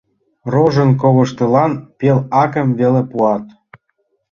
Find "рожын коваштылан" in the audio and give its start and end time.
0.53-1.71